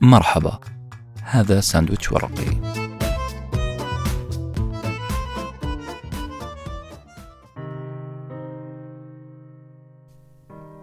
[0.00, 0.60] مرحبا.
[1.22, 2.76] هذا ساندويتش ورقي.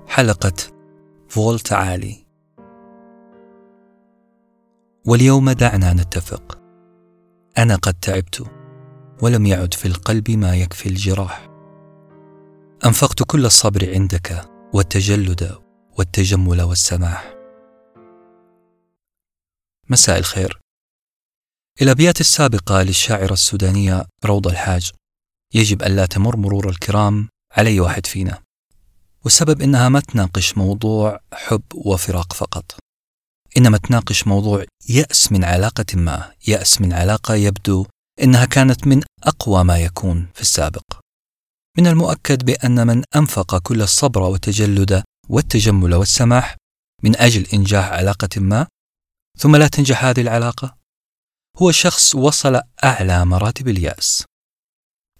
[0.07, 0.54] حلقة
[1.29, 2.26] فولت عالي.
[5.07, 6.59] واليوم دعنا نتفق.
[7.57, 8.43] أنا قد تعبت
[9.21, 11.50] ولم يعد في القلب ما يكفي الجراح.
[12.86, 15.57] أنفقت كل الصبر عندك والتجلد
[15.98, 17.32] والتجمل والسماح.
[19.93, 20.60] مساء الخير.
[21.82, 24.92] الأبيات السابقة للشاعرة السودانية روضة الحاج
[25.54, 28.42] يجب ألا تمر مرور الكرام على أي واحد فينا
[29.24, 32.75] والسبب إنها ما تناقش موضوع حب وفراق فقط.
[33.58, 37.86] إنما تناقش موضوع يأس من علاقة ما يأس من علاقة يبدو
[38.22, 41.00] إنها كانت من أقوى ما يكون في السابق.
[41.78, 46.58] من المؤكد بأن من أنفق كل الصبر والتجلد والتجمل والسماح
[47.03, 48.67] من أجل إنجاح علاقة ما
[49.38, 50.78] ثم لا تنجح هذه العلاقة.
[51.58, 54.25] هو شخص وصل أعلى مراتب اليأس.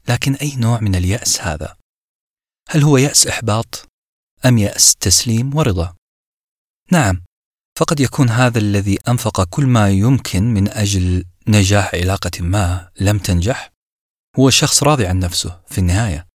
[0.10, 1.78] لكن أي نوع من اليأس هذا؟
[2.70, 3.90] هل هو يأس إحباط
[4.46, 5.96] أم يأس تسليم ورضا؟
[6.92, 7.24] نعم
[7.80, 13.70] فقد يكون هذا الذي أنفق كل ما يمكن من أجل نجاح علاقة ما لم تنجح.
[14.40, 16.28] هو شخص راضي عن نفسه في النهاية.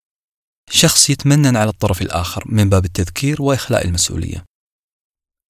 [0.70, 4.46] شخص يتمنن على الطرف الآخر من باب التذكير وإخلاء المسؤولية.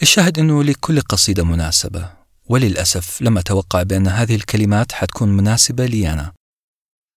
[0.02, 2.17] الشاهد أنه لكل قصيدة مناسبة.
[2.50, 6.34] وللأسف لم أتوقع بأن هذه الكلمات حتكون مناسبة لي أنا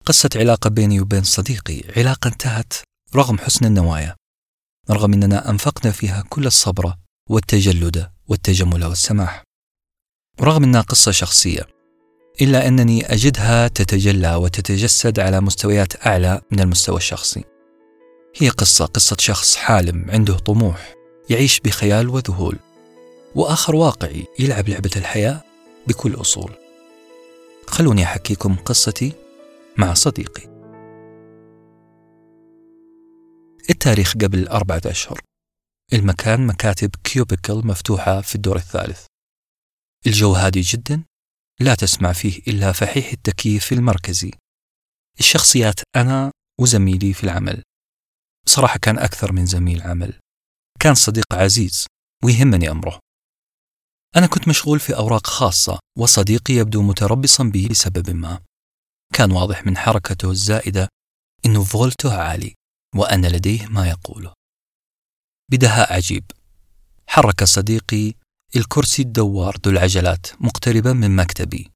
[0.06, 2.72] قصة علاقة بيني وبين صديقي علاقة انتهت
[3.14, 4.16] رغم حسن النوايا
[4.90, 6.94] رغم أننا أنفقنا فيها كل الصبر
[7.30, 9.44] والتجلد والتجمل والسماح.
[10.40, 11.66] ورغم أنها قصة شخصية
[12.40, 17.44] إلا أنني أجدها تتجلى وتتجسد على مستويات أعلى من المستوى الشخصي.
[18.36, 20.94] هي قصة قصة شخص حالم عنده طموح
[21.30, 22.58] يعيش بخيال وذهول.
[23.34, 25.44] وآخر واقعي يلعب لعبة الحياة
[25.86, 26.52] بكل أصول.
[27.66, 29.12] خلوني أحكيكم قصتي
[29.78, 30.50] مع صديقي.
[33.70, 35.20] التاريخ قبل أربعة أشهر.
[35.92, 39.06] المكان مكاتب كيوبيكل مفتوحة في الدور الثالث.
[40.06, 41.02] الجو هادي جدا
[41.60, 44.30] لا تسمع فيه إلا فحيح التكييف المركزي.
[45.20, 46.30] الشخصيات أنا
[46.60, 47.62] وزميلي في العمل.
[48.46, 50.20] صراحة كان أكثر من زميل عمل.
[50.80, 51.86] كان صديق عزيز
[52.24, 53.00] ويهمني أمره.
[54.16, 58.40] أنا كنت مشغول في أوراق خاصة وصديقي يبدو متربصا بي لسبب ما.
[59.14, 60.88] كان واضح من حركته الزائدة
[61.46, 62.54] إنه فولته عالي
[62.96, 64.32] وأن لديه ما يقوله.
[65.50, 66.24] بدهاء عجيب.
[67.06, 68.14] حرك صديقي
[68.56, 71.70] الكرسي الدوار ذو العجلات مقتربا من مكتبي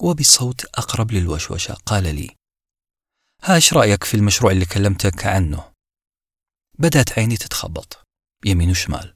[0.00, 2.36] وبصوت أقرب للوشوشة قال لي
[3.42, 5.72] ها إيش رأيك في المشروع اللي كلمتك عنه؟
[6.78, 8.02] بدأت عيني تتخبط
[8.44, 9.14] يمين وشمال.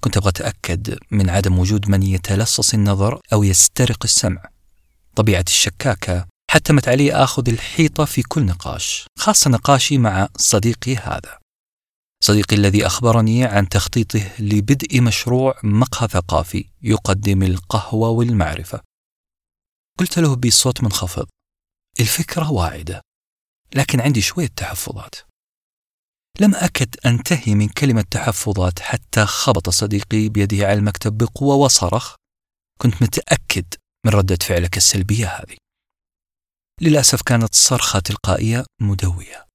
[0.00, 4.50] كنت أبغى أتأكد من عدم وجود من يتلصص النظر أو يسترق السمع.
[5.16, 11.38] طبيعة الشكاكة حتمت علي آخذ الحيطة في كل نقاش خاصة نقاشي مع صديقي هذا.
[12.24, 18.80] صديقي الذي أخبرني عن تخطيطه لبدء مشروع مقهى ثقافي يقدم القهوة والمعرفة.
[19.98, 21.26] قلت له بصوت منخفض
[22.00, 23.00] الفكرة واعدة
[23.74, 25.14] لكن عندي شوية تحفظات.
[26.40, 32.14] لم أكد أنتهي من كلمة تحفظات حتى خبط صديقي بيده على المكتب بقوة وصرخ.
[32.78, 33.74] كنت متأكد
[34.06, 35.56] من ردة فعلك السلبية هذه.
[36.80, 39.46] للأسف كانت صرخة تلقائية مدوية.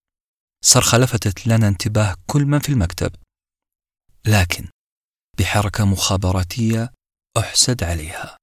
[0.64, 3.12] صرخة لفتت لنا انتباه كل من في المكتب.
[4.26, 4.68] لكن
[5.40, 6.94] بحركة مخابراتية
[7.38, 8.38] أحسد عليها.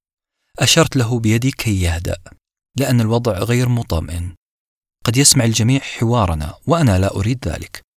[0.59, 2.17] أشرت له بيدي كي يهدأ
[2.77, 4.35] لأن الوضع غير مطمئن.
[5.05, 7.88] قد يسمع الجميع حوارنا وأنا لا أريد ذلك.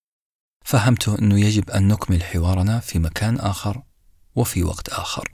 [0.65, 3.83] فهمت أنه يجب أن نكمل حوارنا في مكان آخر
[4.35, 5.33] وفي وقت آخر.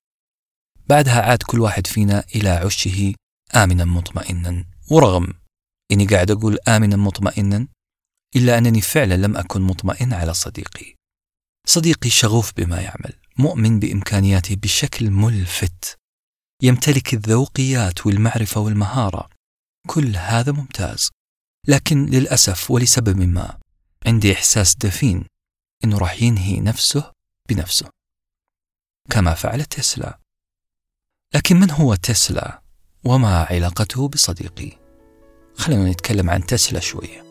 [0.89, 3.15] بعدها عاد كل واحد فينا إلى عشه
[3.55, 4.65] آمنا مطمئنا.
[4.91, 5.35] ورغم
[5.93, 7.69] إني قاعد أقول آمنا مطمئنا
[8.37, 10.95] إلا أنني فعلا لم أكن مطمئن على صديقي.
[11.67, 15.99] صديقي شغوف بما يعمل مؤمن بإمكانياته بشكل ملفت.
[16.63, 19.29] يمتلك الذوقيات والمعرفة والمهارة.
[19.87, 21.11] كل هذا ممتاز.
[21.69, 23.59] لكن للأسف ولسبب ما
[24.09, 25.25] عندي إحساس دفين
[25.85, 27.13] إنه راح ينهي نفسه
[27.49, 27.87] بنفسه
[29.11, 30.19] كما فعل تسلا.
[31.35, 32.63] لكن من هو تسلا؟
[33.05, 34.73] وما علاقته بصديقي؟
[35.55, 37.25] خلينا نتكلم عن تسلا شوية.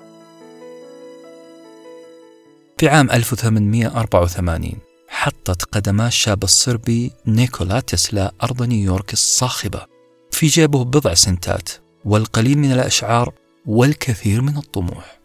[2.77, 4.79] في عام 1884
[5.09, 9.85] حطت قدما الشاب الصربي نيكولا تسلا أرض نيويورك الصاخبة
[10.31, 11.69] في جيبه بضع سنتات
[12.06, 13.33] والقليل من الأشعار
[13.65, 15.18] والكثير من الطموح.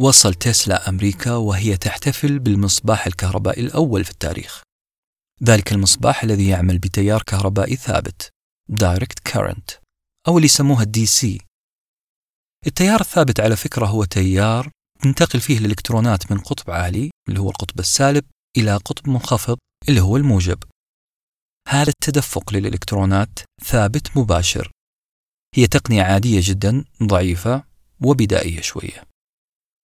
[0.00, 4.62] وصل تسلا أمريكا وهي تحتفل بالمصباح الكهربائي الأول في التاريخ.
[5.44, 8.30] ذلك المصباح الذي يعمل بتيار كهربائي ثابت
[8.72, 9.78] Direct Current
[10.28, 11.40] أو اللي يسموها الدي سي
[12.66, 14.70] التيار الثابت على فكرة هو تيار
[15.02, 18.24] تنتقل فيه الإلكترونات من قطب عالي اللي هو القطب السالب
[18.56, 19.58] إلى قطب منخفض
[19.88, 20.58] اللي هو الموجب.
[21.68, 24.70] هذا التدفق للإلكترونات ثابت مباشر.
[25.54, 27.64] هي تقنية عادية جدا ضعيفة
[28.00, 29.07] وبدائية شوية.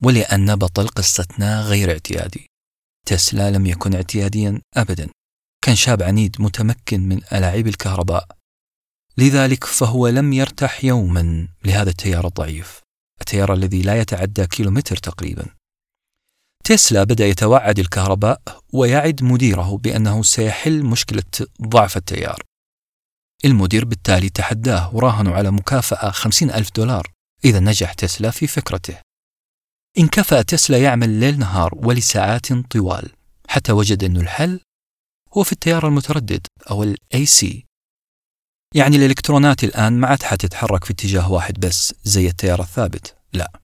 [0.04, 2.46] ولأن بطل قصتنا غير اعتيادي.
[3.06, 5.08] تسلا لم يكن اعتياديا أبدا.
[5.64, 8.28] كان شاب عنيد متمكن من ألاعيب الكهرباء.
[9.18, 12.80] لذلك فهو لم يرتاح يوما لهذا التيار الضعيف
[13.20, 15.46] التيار الذي لا يتعدى كيلومتر تقريبا.
[16.64, 18.42] تسلا بدأ يتوعد الكهرباء
[18.72, 22.42] ويعد مديره بأنه سيحل مشكلة ضعف التيار.
[23.44, 27.10] المدير بالتالي تحداه وراهنوا على مكافأة خمسين ألف دولار.
[27.44, 28.98] إذا نجح تسلا في فكرته.
[29.98, 33.08] انكفأ تسلا يعمل ليل نهار ولساعات طوال
[33.48, 34.60] حتى وجد أن الحل
[35.36, 37.46] هو في التيار المتردد أو ال AC
[38.74, 43.60] يعني الإلكترونات الآن ما عاد حتتحرك في اتجاه واحد بس زي التيار الثابت لا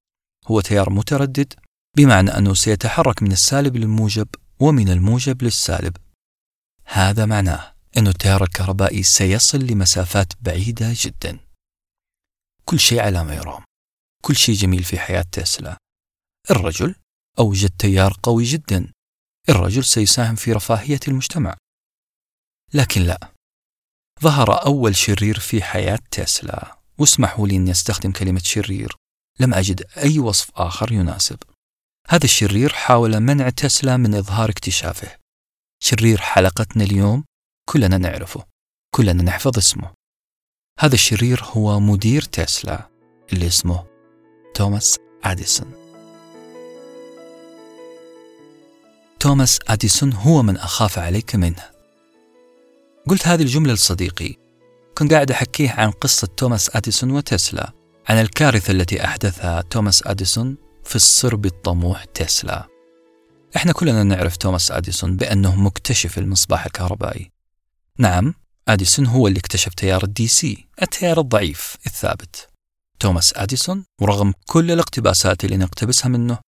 [0.46, 1.52] هو تيار متردد
[1.96, 4.28] بمعنى أنه سيتحرك من السالب للموجب
[4.60, 5.96] ومن الموجب للسالب.
[6.84, 11.38] هذا معناه أن التيار الكهربائي سيصل لمسافات بعيدة جدا.
[12.64, 13.62] كل شيء على ما يرام.
[14.25, 15.76] كل شيء جميل في حياة تسلا.
[16.50, 16.94] الرجل
[17.38, 18.93] أوجد تيار قوي جدا.
[19.49, 21.56] الرجل سيساهم في رفاهية المجتمع.
[22.75, 23.32] لكن لا.
[24.23, 26.79] ظهر أول شرير في حياة تسلا.
[26.99, 28.96] واسمحوا لي أني أستخدم كلمة شرير.
[29.41, 31.38] لم أجد أي وصف آخر يناسب.
[32.08, 35.17] هذا الشرير حاول منع تسلا من إظهار اكتشافه.
[35.82, 37.25] شرير حلقتنا اليوم
[37.69, 38.47] كلنا نعرفه.
[38.94, 39.94] كلنا نحفظ اسمه.
[40.81, 42.90] هذا الشرير هو مدير تسلا.
[43.32, 43.87] اللي اسمه
[44.55, 45.83] توماس أديسون.
[49.25, 51.65] توماس أديسون هو من أخاف عليك منه.
[53.09, 54.35] قلت هذه الجملة لصديقي.
[54.99, 57.73] كنت قاعد أحكيه عن قصة توماس أديسون وتسلا
[58.09, 62.69] عن الكارثة التي أحدثها توماس أديسون في الصربي الطموح تسلا.
[63.56, 67.31] إحنا كلنا نعرف توماس أديسون بأنه مكتشف المصباح الكهربائي.
[67.99, 68.35] نعم
[68.69, 72.49] أديسون هو اللي اكتشف تيار ال DC التيار الضعيف الثابت.
[73.00, 76.38] توماس أديسون ورغم كل الاقتباسات اللي نقتبسها منه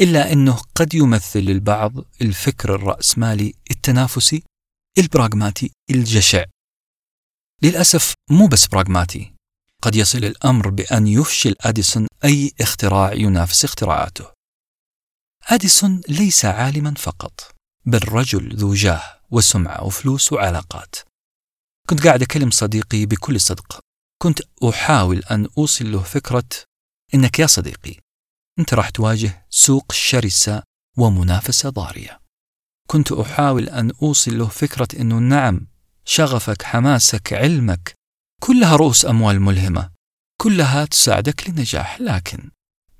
[0.00, 1.92] إلا أنه قد يمثل للبعض
[2.22, 4.42] الفكر الرأسمالي التنافسي
[4.98, 6.44] البراغماتي الجشع.
[7.62, 9.32] للأسف مو بس براغماتي.
[9.82, 14.26] قد يصل الأمر بأن يفشل أديسون أي اختراع ينافس اختراعاته.
[15.48, 17.54] أديسون ليس عالما فقط
[17.86, 20.94] بل رجل ذو جاه وسمعة وفلوس وعلاقات.
[21.88, 23.80] كنت قاعد أكلم صديقي بكل صدق.
[24.22, 26.48] كنت أحاول أن أوصل له فكرة
[27.14, 27.96] إنك يا صديقي
[28.58, 30.62] أنت راح تواجه سوق شرسة
[30.96, 32.20] ومنافسة ضارية.
[32.86, 35.66] كنت أحاول أن أوصل له فكرة أنه نعم
[36.04, 37.94] شغفك حماسك علمك
[38.42, 39.90] كلها رؤوس أموال ملهمة
[40.40, 42.50] كلها تساعدك للنجاح لكن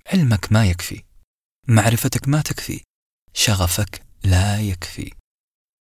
[0.07, 1.03] علمك ما يكفي
[1.69, 2.81] معرفتك ما تكفي
[3.35, 5.13] شغفك لا يكفي.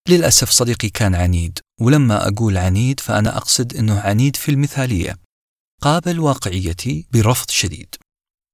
[0.09, 5.18] للأسف صديقي كان عنيد ولما أقول عنيد فأنا أقصد أنه عنيد في المثالية
[5.81, 7.95] قابل واقعيتي برفض شديد.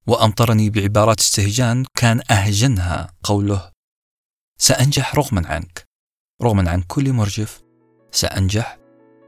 [0.08, 3.72] وأمطرني بعبارات استهجان كان أهجنها قوله
[4.58, 5.88] سأنجح رغما عنك
[6.42, 7.62] رغما عن كل مرجف
[8.12, 8.78] سأنجح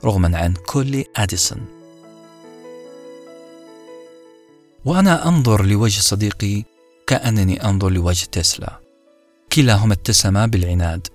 [0.04, 1.66] رغما عن كل أديسون.
[4.86, 6.64] وأنا أنظر لوجه صديقي
[7.08, 8.80] كأنني أنظر لوجه تسلا.
[9.52, 11.08] كلاهما اتسما بالعناد.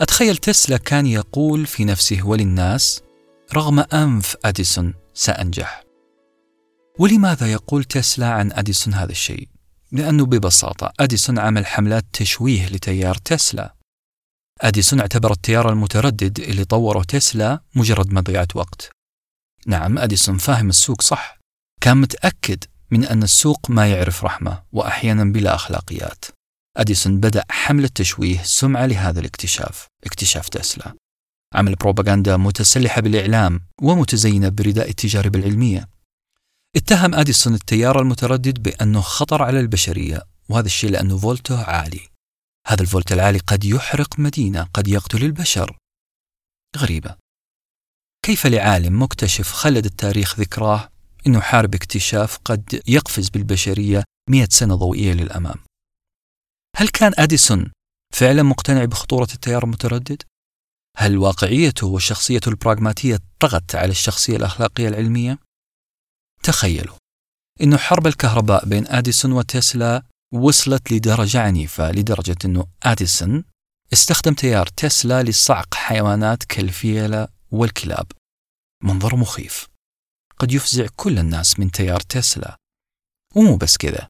[0.00, 3.02] أتخيل تسلا كان يقول في نفسه وللناس
[3.54, 5.85] رغم أنف أديسون سأنجح.
[6.98, 9.48] ولماذا يقول تسلا عن أديسون هذا الشيء؟
[9.92, 13.74] لأنه ببساطة أديسون عمل حملات تشويه لتيار تسلا.
[14.60, 18.90] أديسون اعتبر التيار المتردد اللي طوره تسلا مجرد مضيعة وقت.
[19.66, 21.38] نعم أديسون فاهم السوق صح.
[21.80, 26.24] كان متأكد من أن السوق ما يعرف رحمة وأحيانا بلا أخلاقيات.
[26.76, 30.94] أديسون بدأ حملة تشويه سمعة لهذا الاكتشاف اكتشاف تسلا.
[31.54, 35.95] عمل بروباغندا متسلحة بالإعلام ومتزينة برداء التجارب العلمية.
[36.76, 42.08] اتهم أديسون التيار المتردد بأنه خطر على البشرية وهذا الشيء لأنه فولته عالي.
[42.66, 45.78] هذا الفولت العالي قد يحرق مدينة قد يقتل البشر.
[46.76, 47.16] غريبة.
[48.24, 50.88] كيف لعالم مكتشف خلد التاريخ ذكراه؟
[51.26, 55.56] أنه حارب اكتشاف قد يقفز بالبشرية مئة سنة ضوئية للأمام.
[56.76, 57.72] هل كان أديسون
[58.14, 60.22] فعلا مقتنع بخطورة التيار المتردد؟
[60.96, 65.45] هل واقعيته وشخصيته البراغماتية طغت على الشخصية الأخلاقية العلمية؟
[66.42, 66.96] تخيلوا
[67.62, 70.02] أن حرب الكهرباء بين أديسون وتسلا
[70.34, 73.44] وصلت لدرجة عنيفة لدرجة أنه أديسون
[73.92, 78.06] استخدم تيار تسلا لصعق حيوانات كالفيلة والكلاب.
[78.82, 79.68] منظر مخيف.
[80.38, 82.56] قد يفزع كل الناس من تيار تسلا.
[83.34, 84.08] ومو بس كذا.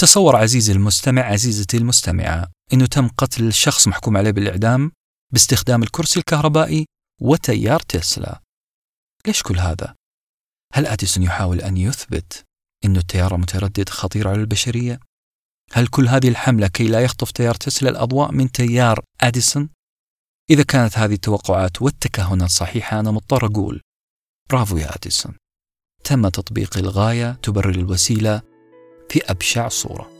[0.00, 4.92] تصور عزيزي المستمع عزيزتي المستمعة أنه تم قتل شخص محكوم عليه بالإعدام
[5.32, 6.86] باستخدام الكرسي الكهربائي
[7.20, 8.40] وتيار تسلا.
[9.26, 9.94] ليش كل هذا؟
[10.76, 12.44] هل أديسون يحاول أن يثبت
[12.84, 15.00] أن التيار المتردد خطير على البشرية؟
[15.72, 19.68] هل كل هذه الحملة كي لا يخطف تيار تسلا الأضواء من تيار أديسون؟
[20.50, 23.80] إذا كانت هذه التوقعات والتكهنات صحيحة أنا مضطر أقول
[24.50, 25.34] برافو يا أديسون
[26.04, 28.42] تم تطبيق الغاية تبرر الوسيلة
[29.10, 30.10] في أبشع صورة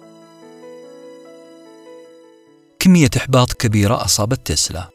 [2.79, 4.91] كمية إحباط كبيرة أصابت تسلا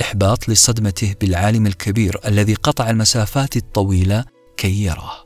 [0.00, 5.24] إحباط لصدمته بالعالم الكبير الذي قطع المسافات الطويلة كي يراه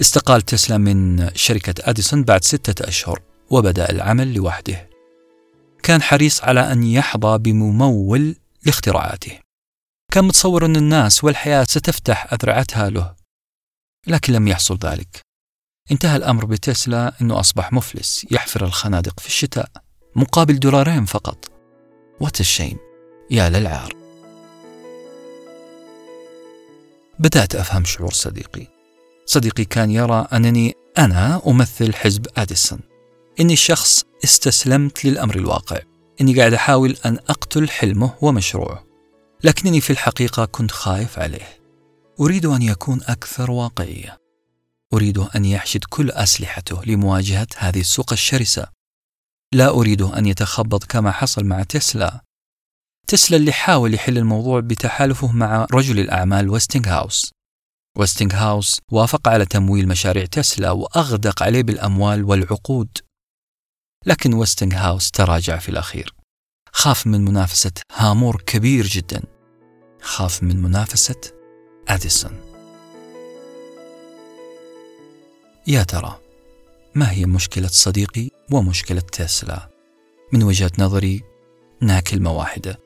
[0.00, 4.90] استقال تسلا من شركة أديسون بعد ستة أشهر وبدأ العمل لوحده.
[5.82, 8.36] كان حريص على أن يحظى بممول
[8.66, 9.38] لاختراعاته.
[10.12, 13.14] كان متصور أن الناس والحياة ستفتح أذرعتها له
[14.06, 15.20] لكن لم يحصل ذلك.
[15.90, 19.70] انتهى الأمر بتسلا أنه أصبح مفلس يحفر الخنادق في الشتاء
[20.16, 21.50] مقابل دولارين فقط.
[22.20, 22.40] وات
[23.30, 24.01] يا للعار.
[27.22, 28.66] بدأت أفهم شعور صديقي.
[29.26, 32.80] صديقي كان يرى أنني أنا أمثل حزب أديسون.
[33.40, 35.80] إني شخص استسلمت للأمر الواقع.
[36.20, 38.84] إني قاعد أحاول أن أقتل حلمه ومشروعه.
[39.44, 41.58] لكنني في الحقيقة كنت خايف عليه.
[42.20, 44.18] أريد أن يكون أكثر واقعية.
[44.94, 48.66] أريد أن يحشد كل أسلحته لمواجهة هذه السوق الشرسة.
[49.52, 52.20] لا أريد أن يتخبط كما حصل مع تسلا.
[53.08, 57.32] تسلا اللي حاول يحل الموضوع بتحالفه مع رجل الأعمال ويستنغ هاوس
[57.98, 62.88] ويستنغ هاوس وافق على تمويل مشاريع تسلا وأغدق عليه بالأموال والعقود.
[64.06, 66.14] لكن ويستنغ هاوس تراجع في الأخير.
[66.72, 69.22] خاف من منافسة هامور كبير جدا.
[70.02, 71.20] خاف من منافسة
[71.88, 72.40] أديسون.
[75.66, 76.18] يا ترى
[76.94, 79.68] ما هي مشكلة صديقي ومشكلة تسلا؟
[80.32, 81.22] من وجهة نظري
[81.82, 82.78] إنها كلمة واحدة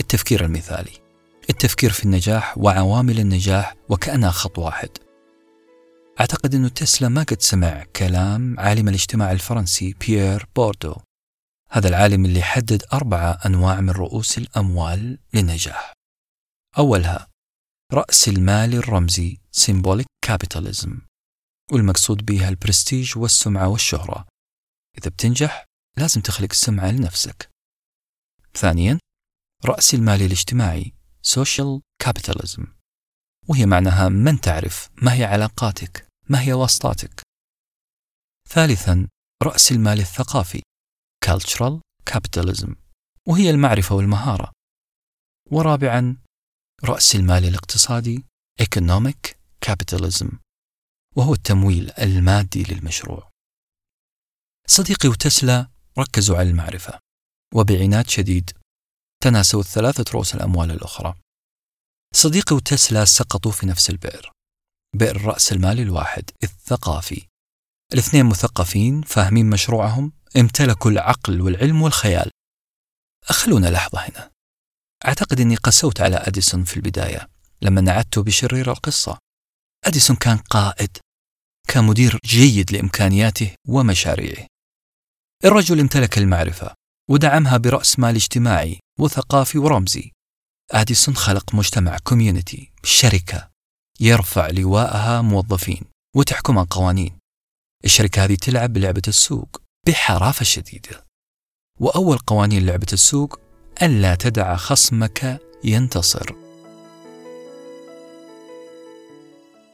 [0.00, 1.02] التفكير المثالي
[1.50, 4.88] التفكير في النجاح وعوامل النجاح وكأنها خط واحد.
[6.20, 10.96] أعتقد أن تسلا ما قد سمع كلام عالم الاجتماع الفرنسي بيير بوردو
[11.70, 15.92] هذا العالم اللي حدد أربعة أنواع من رؤوس الأموال للنجاح.
[16.78, 17.28] أولها
[17.92, 20.90] رأس المال الرمزي symbolic capitalism
[21.72, 24.26] والمقصود بها البرستيج والسمعة والشهرة.
[24.98, 25.64] إذا بتنجح
[25.96, 27.50] لازم تخلق سمعة لنفسك.
[28.54, 28.98] ثانيا
[29.64, 30.92] رأس المال الاجتماعي
[31.26, 32.66] social capitalism.
[33.48, 37.22] وهي معناها من تعرف؟ ما هي علاقاتك؟ ما هي واسطاتك؟
[38.48, 39.08] ثالثا
[39.42, 40.62] رأس المال الثقافي
[41.24, 42.74] cultural capitalism.
[43.28, 44.52] وهي المعرفة والمهارة.
[45.50, 46.16] ورابعا
[46.84, 48.24] رأس المال الاقتصادي
[48.62, 49.34] economic
[49.66, 50.36] capitalism.
[51.16, 53.30] وهو التمويل المادي للمشروع.
[54.66, 56.98] صديقي وتسلا ركزوا على المعرفة.
[57.54, 58.61] وبعناد شديد
[59.22, 61.14] تناسوا الثلاثة رؤوس الأموال الأخرى.
[62.14, 64.32] صديقي وتسلا سقطوا في نفس البئر.
[64.96, 67.26] بئر رأس المال الواحد الثقافي.
[67.92, 72.30] الاثنين مثقفين فاهمين مشروعهم امتلكوا العقل والعلم والخيال.
[73.24, 74.30] خلونا لحظة هنا.
[75.06, 77.28] أعتقد أني قسوت على أديسون في البداية
[77.62, 79.18] لما نعته بشرير القصة.
[79.84, 80.98] أديسون كان قائد
[81.68, 84.46] كان مدير جيد لإمكانياته ومشاريعه.
[85.44, 90.10] الرجل امتلك المعرفة ودعمها برأس مال اجتماعي وثقافي ورمزي.
[90.70, 93.50] أديسون خلق مجتمع community شركة
[94.00, 95.82] يرفع لواءها موظفين
[96.16, 97.18] وتحكمها قوانين.
[97.84, 101.04] الشركة هذه تلعب بلعبة السوق بحرافة شديدة.
[101.80, 103.40] وأول قوانين لعبة السوق
[103.82, 106.34] ألا تدع خصمك ينتصر.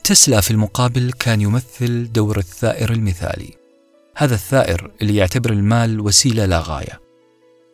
[0.04, 3.54] تسلا في المقابل كان يمثل دور الثائر المثالي.
[4.16, 7.07] هذا الثائر اللي يعتبر المال وسيلة لا غاية.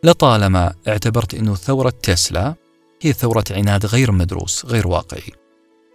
[0.05, 2.55] لطالما اعتبرت أنه ثورة تسلا
[3.01, 5.31] هي ثورة عناد غير مدروس غير واقعي.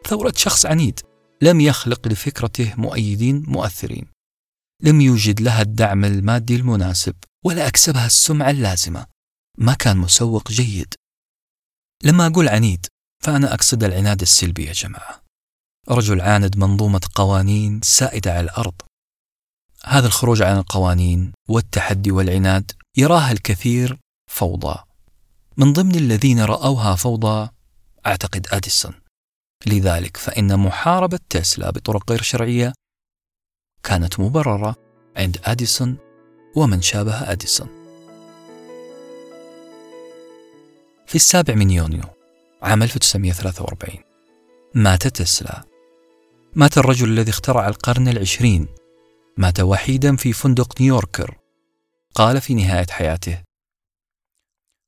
[0.08, 1.00] ثورة شخص عنيد
[1.42, 4.06] لم يخلق لفكرته مؤيدين مؤثرين.
[4.82, 7.14] لم يوجد لها الدعم المادي المناسب
[7.44, 9.06] ولا أكسبها السمعة اللازمة.
[9.58, 10.94] ما كان مسوق جيد.
[12.04, 12.86] لما أقول عنيد
[13.24, 15.22] فأنا أقصد العناد السلبي يا جماعة.
[15.88, 18.74] رجل عاند منظومة قوانين سائدة على الأرض.
[19.84, 23.98] هذا الخروج عن القوانين والتحدي والعناد يراها الكثير
[24.30, 24.78] فوضى.
[25.56, 27.48] من ضمن الذين رأوها فوضى
[28.06, 28.94] أعتقد أديسون.
[29.66, 32.72] لذلك فإن محاربة تسلا بطرق غير شرعية
[33.82, 34.76] كانت مبررة
[35.16, 35.96] عند أديسون
[36.56, 37.68] ومن شابه أديسون.
[41.06, 42.04] في السابع من يونيو
[42.62, 43.98] عام 1943
[44.74, 45.64] مات تسلا.
[46.54, 48.68] مات الرجل الذي اخترع القرن العشرين.
[49.36, 51.39] مات وحيدا في فندق نيويوركر.
[52.14, 53.42] قال في نهاية حياته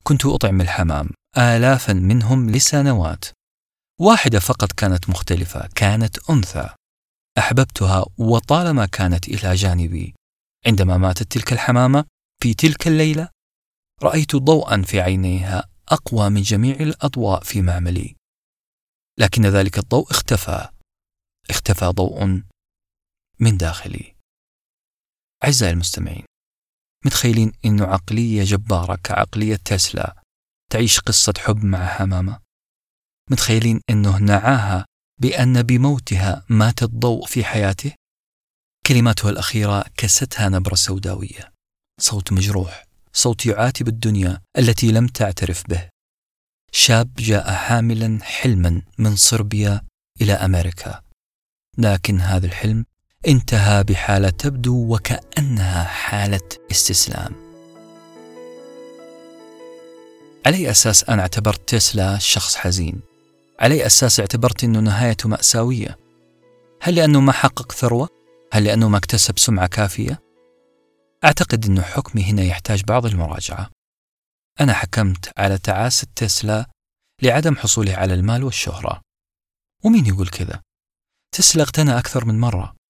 [0.02, 3.24] كنت أطعم الحمام آلافا منهم لسنوات.
[4.00, 6.74] واحدة فقط كانت مختلفة كانت أنثى.
[7.38, 10.14] أحببتها وطالما كانت إلى جانبي
[10.66, 12.04] عندما ماتت تلك الحمامة
[12.42, 13.28] في تلك الليلة
[14.02, 18.16] رأيت ضوءا في عينيها أقوى من جميع الأضواء في معملي.
[19.18, 20.68] لكن ذلك الضوء اختفى
[21.50, 22.42] اختفى ضوء
[23.40, 24.16] من داخلي.
[25.44, 26.24] أعزائي المستمعين
[27.04, 30.22] متخيلين أنه عقلية جبارة كعقلية تسلا
[30.72, 32.40] تعيش قصة حب مع حمامة
[33.30, 34.86] متخيلين أنه نعاها
[35.20, 37.92] بأن بموتها مات الضوء في حياته؟
[38.86, 41.52] كلماته الأخيرة كستها نبرة سوداوية.
[42.00, 45.88] صوت مجروح صوت يعاتب الدنيا التي لم تعترف به.
[46.72, 49.82] شاب جاء حاملا حلما من صربيا
[50.20, 51.02] إلى أمريكا.
[51.78, 52.84] لكن هذا الحلم
[53.28, 57.32] انتهى بحالة تبدو وكأنها حالة استسلام
[60.46, 63.00] على أي أساس أنا اعتبرت تسلا شخص حزين؟
[63.60, 65.98] على أي أساس اعتبرت أنه نهايته مأساوية؟
[66.82, 68.08] هل لأنه ما حقق ثروة؟
[68.52, 70.20] هل لأنه ما اكتسب سمعة كافية؟
[71.24, 73.70] أعتقد أن حكمي هنا يحتاج بعض المراجعة
[74.60, 76.66] أنا حكمت على تعاسة تسلا
[77.22, 79.00] لعدم حصوله على المال والشهرة
[79.84, 80.60] ومين يقول كذا؟
[81.34, 82.81] تسلا اغتنى أكثر من مرة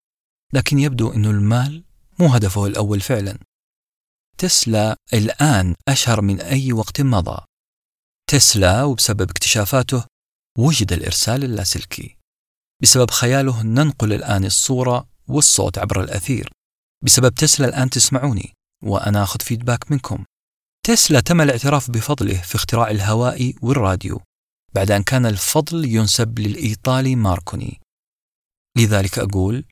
[0.54, 1.84] لكن يبدو أن المال
[2.18, 3.38] مو هدفه الأول فعلا.
[4.38, 7.44] تسلا الآن أشهر من أي وقت مضى.
[8.30, 10.04] تسلا وبسبب اكتشافاته
[10.58, 12.16] وجد الإرسال اللاسلكي.
[12.82, 16.52] بسبب خياله ننقل الآن الصورة والصوت عبر الأثير.
[17.04, 20.24] بسبب تسلا الآن تسمعوني وأنا أخذ فيدباك منكم.
[20.86, 24.20] تسلا تم الاعتراف بفضله في اختراع الهواء والراديو
[24.74, 27.80] بعد أن كان الفضل ينسب للإيطالي ماركوني.
[28.78, 29.64] لذلك أقول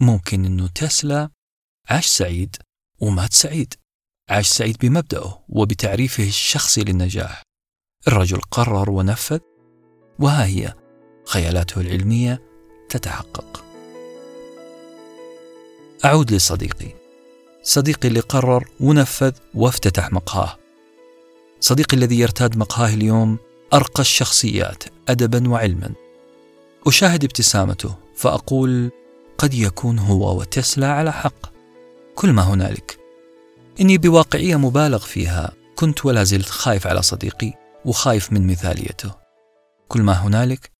[0.00, 1.30] ممكن أنه تسلا
[1.88, 2.56] عاش سعيد
[3.00, 3.74] ومات سعيد.
[4.30, 7.42] عاش سعيد بمبدأه وبتعريفه الشخصي للنجاح.
[8.08, 9.38] الرجل قرر ونفذ
[10.18, 10.74] وها هي
[11.26, 12.42] خيالاته العلمية
[12.88, 13.64] تتحقق.
[16.04, 16.94] أعود لصديقي.
[17.62, 20.58] صديقي اللي قرر ونفذ وافتتح مقهاه.
[21.60, 23.38] صديقي الذي يرتاد مقهاه اليوم
[23.74, 25.94] أرقى الشخصيات أدبا وعلما.
[26.86, 28.90] أشاهد ابتسامته فأقول
[29.38, 31.52] قد يكون هو وتسلا على حق.
[32.14, 32.98] كل ما هنالك.
[33.80, 35.52] إني بواقعية مبالغ فيها.
[35.76, 37.52] كنت ولا زلت خايف على صديقي
[37.84, 39.14] وخايف من مثاليته.
[39.88, 40.70] كل ما هنالك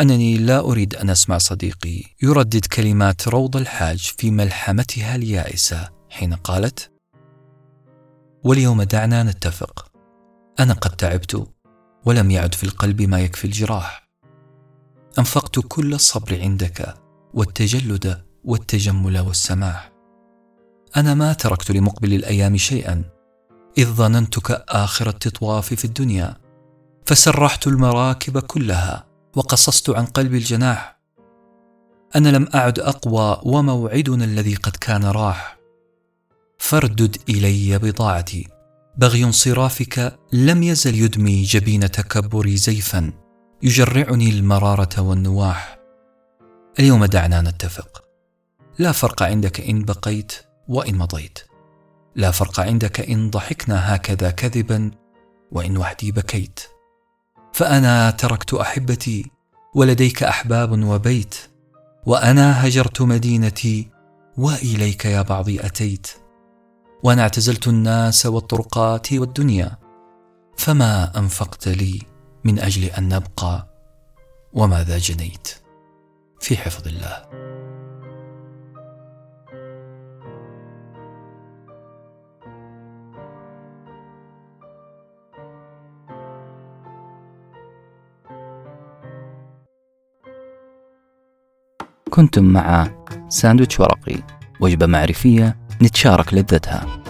[0.00, 6.90] أنني لا أريد أن أسمع صديقي يردد كلمات روض الحاج في ملحمتها اليائسة حين قالت:
[8.44, 9.90] واليوم دعنا نتفق،
[10.60, 11.46] أنا قد تعبت
[12.04, 14.08] ولم يعد في القلب ما يكفي الجراح.
[15.18, 17.07] أنفقت كل الصبر عندك.
[17.34, 19.92] والتجلد والتجمل والسماح.
[20.96, 23.04] أنا ما تركت لمقبل الأيام شيئا،
[23.78, 26.36] إذ ظننتك آخر التطواف في الدنيا،
[27.06, 30.98] فسرحت المراكب كلها وقصصت عن قلبي الجناح.
[32.16, 35.58] أنا لم أعد أقوى وموعدنا الذي قد كان راح.
[36.58, 38.48] فاردد إلي بضاعتي.
[38.98, 43.12] بغي انصرافك لم يزل يدمي جبين تكبري زيفا
[43.62, 45.77] يجرعني المرارة والنواح.
[46.78, 48.04] اليوم دعنا نتفق.
[48.78, 50.32] لا فرق عندك إن بقيت
[50.68, 51.38] وإن مضيت.
[52.14, 54.90] لا فرق عندك إن ضحكنا هكذا كذبا
[55.52, 56.60] وإن وحدي بكيت.
[57.52, 59.30] فأنا تركت أحبتي
[59.74, 61.36] ولديك أحباب وبيت
[62.06, 63.88] وأنا هجرت مدينتي
[64.36, 66.08] وإليك يا بعضي أتيت.
[67.02, 69.78] وأنا اعتزلت الناس والطرقات والدنيا
[70.56, 72.02] فما أنفقت لي
[72.44, 73.68] من أجل أن نبقى
[74.52, 75.57] وماذا جنيت؟
[76.40, 77.28] في حفظ الله.
[92.10, 92.86] كنتم مع
[93.28, 94.22] ساندويتش ورقي
[94.60, 97.07] وجبة معرفية نتشارك لذتها.